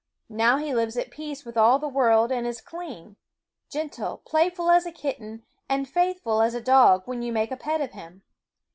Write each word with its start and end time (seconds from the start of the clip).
Now 0.29 0.57
he 0.57 0.73
lives 0.73 0.97
at 0.97 1.11
peace 1.11 1.45
with 1.45 1.55
all 1.57 1.77
the 1.77 1.87
world 1.87 2.31
and 2.31 2.47
is 2.47 2.59
clean, 2.59 3.17
gentle, 3.69 4.23
playful 4.25 4.71
as 4.71 4.87
a 4.87 4.91
kitten 4.91 5.43
and 5.69 5.87
faithful 5.87 6.41
as 6.41 6.55
a 6.55 6.59
dog 6.59 7.03
when 7.05 7.21
you 7.21 7.31
make 7.31 7.51
a 7.51 7.55
pet 7.55 7.81
of 7.81 7.91
him. 7.91 8.23